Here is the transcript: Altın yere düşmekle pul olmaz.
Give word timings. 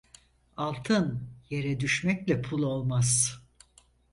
Altın 0.57 1.29
yere 1.49 1.79
düşmekle 1.79 2.41
pul 2.41 2.63
olmaz. 2.63 3.41